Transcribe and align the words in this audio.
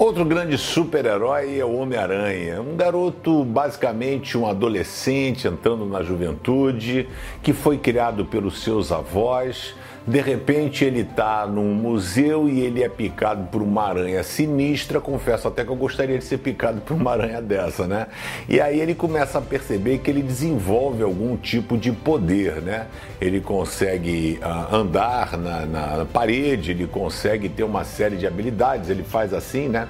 Outro 0.00 0.24
grande 0.24 0.56
super-herói 0.56 1.58
é 1.58 1.62
o 1.62 1.74
Homem-Aranha, 1.74 2.62
um 2.62 2.74
garoto, 2.74 3.44
basicamente 3.44 4.38
um 4.38 4.46
adolescente 4.46 5.46
entrando 5.46 5.84
na 5.84 6.02
juventude, 6.02 7.06
que 7.42 7.52
foi 7.52 7.76
criado 7.76 8.24
pelos 8.24 8.62
seus 8.62 8.90
avós 8.92 9.74
de 10.06 10.20
repente 10.20 10.84
ele 10.84 11.00
está 11.00 11.46
num 11.46 11.74
museu 11.74 12.48
e 12.48 12.60
ele 12.60 12.82
é 12.82 12.88
picado 12.88 13.44
por 13.48 13.62
uma 13.62 13.88
aranha 13.88 14.22
sinistra. 14.22 15.00
Confesso 15.00 15.48
até 15.48 15.64
que 15.64 15.70
eu 15.70 15.76
gostaria 15.76 16.18
de 16.18 16.24
ser 16.24 16.38
picado 16.38 16.80
por 16.80 16.94
uma 16.94 17.12
aranha 17.12 17.40
dessa, 17.40 17.86
né? 17.86 18.06
E 18.48 18.60
aí 18.60 18.80
ele 18.80 18.94
começa 18.94 19.38
a 19.38 19.42
perceber 19.42 19.98
que 19.98 20.10
ele 20.10 20.22
desenvolve 20.22 21.02
algum 21.02 21.36
tipo 21.36 21.76
de 21.76 21.92
poder, 21.92 22.60
né? 22.62 22.86
Ele 23.20 23.40
consegue 23.40 24.40
uh, 24.42 24.74
andar 24.74 25.36
na, 25.36 25.66
na 25.66 26.04
parede, 26.04 26.72
ele 26.72 26.86
consegue 26.86 27.48
ter 27.48 27.64
uma 27.64 27.84
série 27.84 28.16
de 28.16 28.26
habilidades. 28.26 28.88
Ele 28.88 29.02
faz 29.02 29.34
assim, 29.34 29.68
né? 29.68 29.86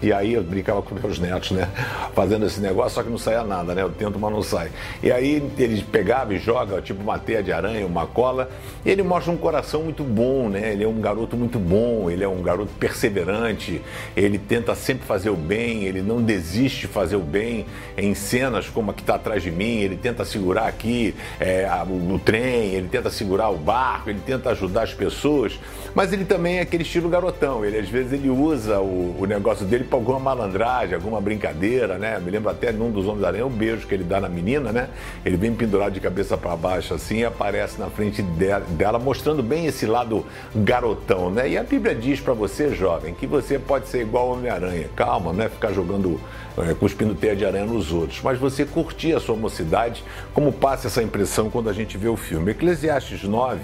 E 0.00 0.12
aí 0.12 0.34
eu 0.34 0.42
brincava 0.42 0.80
com 0.82 0.94
meus 0.94 1.18
netos, 1.18 1.50
né? 1.50 1.68
Fazendo 2.14 2.46
esse 2.46 2.60
negócio, 2.60 2.94
só 2.94 3.02
que 3.02 3.10
não 3.10 3.18
saía 3.18 3.42
nada, 3.42 3.74
né? 3.74 3.82
Eu 3.82 3.90
tento, 3.90 4.18
mas 4.18 4.32
não 4.32 4.42
sai. 4.42 4.70
E 5.02 5.10
aí 5.10 5.42
ele 5.58 5.82
pegava 5.82 6.34
e 6.34 6.38
joga, 6.38 6.80
tipo 6.80 7.02
uma 7.02 7.18
teia 7.18 7.42
de 7.42 7.52
aranha, 7.52 7.86
uma 7.86 8.06
cola. 8.06 8.48
E 8.84 8.90
ele 8.90 9.02
mostra 9.02 9.32
um 9.32 9.36
coração 9.36 9.82
muito 9.82 10.04
bom, 10.04 10.48
né? 10.48 10.72
Ele 10.72 10.84
é 10.84 10.88
um 10.88 11.00
garoto 11.00 11.36
muito 11.36 11.58
bom, 11.58 12.08
ele 12.10 12.22
é 12.22 12.28
um 12.28 12.42
garoto 12.42 12.70
perseverante, 12.78 13.82
ele 14.16 14.38
tenta 14.38 14.74
sempre 14.74 15.04
fazer 15.04 15.30
o 15.30 15.36
bem, 15.36 15.84
ele 15.84 16.00
não 16.00 16.22
desiste 16.22 16.82
de 16.82 16.86
fazer 16.86 17.16
o 17.16 17.20
bem 17.20 17.66
em 17.96 18.14
cenas 18.14 18.68
como 18.68 18.90
a 18.90 18.94
que 18.94 19.00
está 19.00 19.16
atrás 19.16 19.42
de 19.42 19.50
mim, 19.50 19.78
ele 19.78 19.96
tenta 19.96 20.24
segurar 20.24 20.66
aqui 20.66 21.14
é, 21.40 21.68
o, 21.88 22.14
o 22.14 22.18
trem, 22.18 22.74
ele 22.74 22.88
tenta 22.88 23.10
segurar 23.10 23.50
o 23.50 23.56
barco, 23.56 24.10
ele 24.10 24.20
tenta 24.24 24.50
ajudar 24.50 24.82
as 24.82 24.94
pessoas, 24.94 25.58
mas 25.94 26.12
ele 26.12 26.24
também 26.24 26.58
é 26.58 26.60
aquele 26.60 26.82
estilo 26.82 27.08
garotão, 27.08 27.64
ele 27.64 27.78
às 27.78 27.88
vezes 27.88 28.12
ele 28.12 28.30
usa 28.30 28.80
o, 28.80 29.16
o 29.18 29.26
negócio 29.26 29.66
dele 29.66 29.84
para 29.88 29.98
alguma 29.98 30.18
malandragem, 30.18 30.94
alguma 30.94 31.20
brincadeira, 31.20 31.98
né? 31.98 32.18
Me 32.18 32.30
lembro 32.30 32.50
até 32.50 32.70
num 32.70 32.90
dos 32.90 33.06
Homens 33.06 33.22
da 33.22 33.28
Aranha, 33.28 33.46
o 33.46 33.50
beijo 33.50 33.86
que 33.86 33.94
ele 33.94 34.04
dá 34.04 34.20
na 34.20 34.28
menina, 34.28 34.70
né? 34.70 34.88
Ele 35.24 35.36
vem 35.36 35.52
pendurado 35.54 35.92
de 35.92 36.00
cabeça 36.00 36.36
para 36.36 36.54
baixo 36.56 36.94
assim 36.94 37.18
e 37.18 37.24
aparece 37.24 37.80
na 37.80 37.88
frente 37.88 38.22
dela, 38.22 38.98
mostrando 38.98 39.42
bem 39.42 39.66
esse 39.66 39.86
lado 39.86 40.24
garotão, 40.54 41.30
né? 41.30 41.48
E 41.48 41.58
a 41.58 41.64
Bíblia 41.64 41.94
diz 41.94 42.20
para 42.20 42.34
você, 42.34 42.74
jovem, 42.74 43.14
que 43.14 43.26
você 43.26 43.58
pode 43.58 43.88
ser 43.88 44.02
igual 44.02 44.30
Homem-Aranha. 44.30 44.88
Calma, 44.94 45.32
não 45.32 45.44
é 45.44 45.48
ficar 45.48 45.72
jogando, 45.72 46.20
é, 46.58 46.74
cuspindo 46.74 47.14
teia 47.14 47.34
de 47.34 47.44
aranha 47.44 47.66
nos 47.66 47.92
outros, 47.92 48.20
mas 48.22 48.38
você 48.38 48.64
curtir 48.64 49.14
a 49.14 49.20
sua 49.20 49.36
mocidade, 49.36 50.04
como 50.34 50.52
passa 50.52 50.88
essa 50.88 51.02
impressão 51.02 51.50
quando 51.50 51.70
a 51.70 51.72
gente 51.72 51.96
vê 51.96 52.08
o 52.08 52.16
filme. 52.16 52.50
Eclesiastes 52.50 53.24
9 53.24 53.58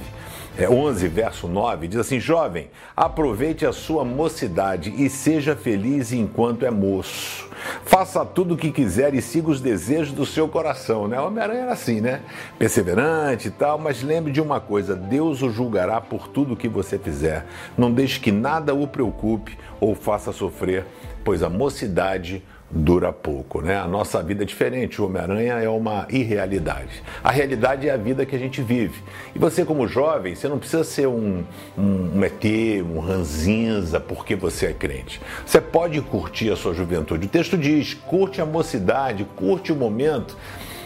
é, 0.56 0.68
11, 0.68 1.08
verso 1.08 1.48
9, 1.48 1.88
diz 1.88 1.98
assim: 1.98 2.20
Jovem, 2.20 2.70
aproveite 2.96 3.66
a 3.66 3.72
sua 3.72 4.04
mocidade 4.04 4.94
e 4.96 5.10
seja 5.10 5.56
feliz 5.56 6.12
enquanto 6.12 6.64
é 6.64 6.70
moço. 6.70 7.48
Faça 7.84 8.24
tudo 8.24 8.54
o 8.54 8.56
que 8.56 8.70
quiser 8.70 9.14
e 9.14 9.22
siga 9.22 9.50
os 9.50 9.60
desejos 9.60 10.12
do 10.12 10.24
seu 10.24 10.46
coração, 10.46 11.08
né? 11.08 11.18
Homem-Aranha 11.18 11.62
era 11.62 11.72
assim, 11.72 12.00
né? 12.00 12.20
Perseverante 12.58 13.48
e 13.48 13.50
tal, 13.50 13.78
mas 13.78 14.02
lembre 14.02 14.30
de 14.32 14.40
uma 14.40 14.60
coisa: 14.60 14.94
Deus 14.94 15.42
o 15.42 15.50
julgará 15.50 16.00
por 16.00 16.28
tudo 16.28 16.54
o 16.54 16.56
que 16.56 16.68
você 16.68 16.98
fizer. 16.98 17.46
Não 17.76 17.90
deixe 17.90 18.20
que 18.20 18.30
nada 18.30 18.74
o 18.74 18.86
preocupe 18.86 19.58
ou 19.80 19.94
faça 19.94 20.30
sofrer, 20.30 20.84
pois 21.24 21.42
a 21.42 21.48
mocidade 21.48 22.44
dura 22.74 23.12
pouco, 23.12 23.62
né? 23.62 23.78
A 23.78 23.86
nossa 23.86 24.20
vida 24.22 24.42
é 24.42 24.46
diferente. 24.46 25.00
O 25.00 25.06
Homem-Aranha 25.06 25.54
é 25.54 25.68
uma 25.68 26.06
irrealidade. 26.10 27.02
A 27.22 27.30
realidade 27.30 27.88
é 27.88 27.92
a 27.92 27.96
vida 27.96 28.26
que 28.26 28.34
a 28.34 28.38
gente 28.38 28.60
vive. 28.60 29.00
E 29.34 29.38
você, 29.38 29.64
como 29.64 29.86
jovem, 29.86 30.34
você 30.34 30.48
não 30.48 30.58
precisa 30.58 30.82
ser 30.82 31.06
um, 31.06 31.44
um, 31.78 32.18
um 32.18 32.24
ET, 32.24 32.44
um 32.84 32.98
ranzinza, 32.98 34.00
porque 34.00 34.34
você 34.34 34.66
é 34.66 34.72
crente. 34.72 35.20
Você 35.46 35.60
pode 35.60 36.00
curtir 36.00 36.50
a 36.50 36.56
sua 36.56 36.74
juventude. 36.74 37.26
O 37.26 37.30
texto 37.30 37.56
diz: 37.56 37.94
curte 37.94 38.40
a 38.40 38.46
mocidade, 38.46 39.24
curte 39.36 39.72
o 39.72 39.76
momento, 39.76 40.36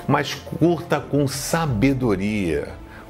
mas 0.06 0.34
curta 0.34 1.00
com 1.00 1.26
sabedoria. 1.26 2.69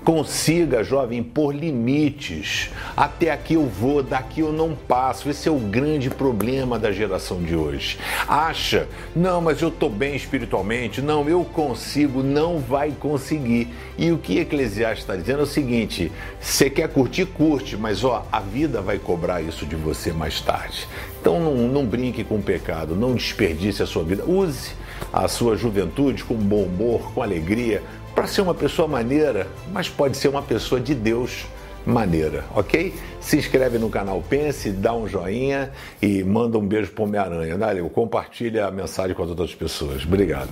Consiga, 0.09 0.83
jovem, 0.83 1.23
pôr 1.23 1.55
limites. 1.55 2.71
Até 2.97 3.31
aqui 3.31 3.53
eu 3.53 3.67
vou, 3.67 4.03
daqui 4.03 4.41
eu 4.41 4.51
não 4.51 4.75
passo. 4.75 5.29
Esse 5.29 5.51
é 5.51 5.53
o 5.53 5.59
grande 5.59 6.09
problema 6.09 6.79
da 6.79 6.91
geração 6.91 7.43
de 7.43 7.55
hoje. 7.55 7.99
Acha, 8.27 8.89
não, 9.15 9.43
mas 9.43 9.61
eu 9.61 9.69
estou 9.69 9.91
bem 9.91 10.17
espiritualmente, 10.17 11.03
não, 11.03 11.29
eu 11.29 11.45
consigo, 11.45 12.23
não 12.23 12.59
vai 12.59 12.91
conseguir. 12.99 13.69
E 13.99 14.11
o 14.11 14.17
que 14.17 14.39
Eclesiastes 14.39 15.01
está 15.01 15.15
dizendo 15.15 15.41
é 15.41 15.43
o 15.43 15.47
seguinte: 15.47 16.11
você 16.41 16.71
quer 16.71 16.89
curtir, 16.89 17.27
curte, 17.27 17.77
mas 17.77 18.03
ó, 18.03 18.27
a 18.33 18.41
vida 18.41 18.81
vai 18.81 18.99
cobrar 18.99 19.43
isso 19.43 19.67
de 19.67 19.77
você 19.77 20.11
mais 20.11 20.41
tarde. 20.41 20.89
Então 21.21 21.39
não, 21.39 21.69
não 21.69 21.85
brinque 21.85 22.25
com 22.25 22.37
o 22.37 22.43
pecado, 22.43 22.97
não 22.97 23.15
desperdice 23.15 23.83
a 23.83 23.87
sua 23.87 24.05
vida. 24.05 24.25
Use 24.25 24.71
a 25.13 25.29
sua 25.29 25.55
juventude 25.55 26.25
com 26.25 26.35
bom 26.35 26.63
humor, 26.63 27.13
com 27.13 27.23
alegria 27.23 27.83
para 28.19 28.27
ser 28.27 28.41
uma 28.41 28.53
pessoa 28.53 28.89
maneira, 28.89 29.47
mas 29.73 29.89
pode 29.89 30.17
ser 30.17 30.27
uma 30.27 30.43
pessoa 30.43 30.81
de 30.81 30.93
Deus 30.93 31.47
maneira, 31.87 32.45
ok? 32.53 32.93
Se 33.21 33.37
inscreve 33.37 33.79
no 33.79 33.89
canal 33.89 34.21
Pense, 34.29 34.71
dá 34.71 34.93
um 34.93 35.07
joinha 35.07 35.71
e 36.03 36.25
manda 36.25 36.59
um 36.59 36.67
beijo 36.67 36.91
para 36.91 37.03
o 37.03 37.07
Homem-Aranha. 37.07 37.57
Valeu, 37.57 37.89
compartilha 37.89 38.67
a 38.67 38.73
mensagem 38.73 39.15
com 39.15 39.23
as 39.23 39.31
outras 39.31 39.55
pessoas. 39.55 40.05
Obrigado. 40.05 40.51